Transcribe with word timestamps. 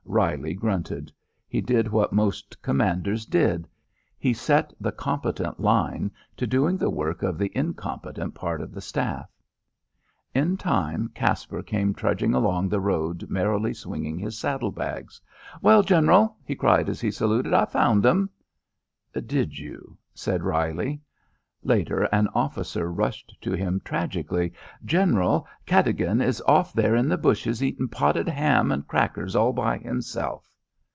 Reilly 0.13 0.53
grunted. 0.53 1.09
He 1.47 1.61
did 1.61 1.89
what 1.89 2.11
most 2.11 2.61
commanders 2.61 3.25
did. 3.25 3.65
He 4.19 4.33
set 4.33 4.73
the 4.77 4.91
competent 4.91 5.61
line 5.61 6.11
to 6.35 6.45
doing 6.45 6.75
the 6.75 6.89
work 6.89 7.23
of 7.23 7.37
the 7.37 7.49
incompetent 7.55 8.35
part 8.35 8.59
of 8.59 8.73
the 8.73 8.81
staff. 8.81 9.29
In 10.35 10.57
time 10.57 11.07
Caspar 11.15 11.63
came 11.63 11.93
trudging 11.93 12.33
along 12.33 12.67
the 12.67 12.81
road 12.81 13.29
merrily 13.29 13.73
swinging 13.73 14.19
his 14.19 14.37
saddle 14.37 14.71
bags. 14.71 15.21
"Well, 15.61 15.81
General," 15.81 16.35
he 16.43 16.55
cried 16.55 16.89
as 16.89 16.99
he 16.99 17.09
saluted, 17.11 17.53
"I 17.53 17.63
found 17.63 18.05
'em." 18.05 18.29
"Did 19.13 19.57
you?" 19.57 19.97
said 20.13 20.43
Reilly. 20.43 20.99
Later 21.63 22.05
an 22.05 22.27
officer 22.33 22.91
rushed 22.91 23.37
to 23.41 23.51
him 23.51 23.81
tragically: 23.85 24.51
"General, 24.83 25.47
Cadogan 25.67 26.19
is 26.19 26.41
off 26.47 26.73
there 26.73 26.95
in 26.95 27.07
the 27.07 27.19
bushes 27.19 27.61
eatin' 27.61 27.87
potted 27.87 28.27
ham 28.27 28.71
and 28.71 28.87
crackers 28.87 29.35
all 29.35 29.53
by 29.53 29.77
himself." 29.77 30.47